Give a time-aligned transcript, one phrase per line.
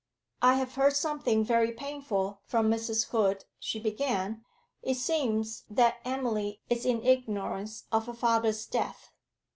[0.41, 3.09] 'I have heard something very painful from Mrs.
[3.09, 4.43] Hood,' she began.
[4.81, 9.11] 'It seems that Emily is in ignorance of her father's death.'